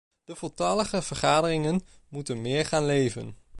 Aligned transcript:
De 0.25 0.35
voltallige 0.35 1.01
vergaderingen 1.01 1.81
moeten 2.09 2.41
meer 2.41 2.65
gaan 2.65 2.85
leven. 2.85 3.37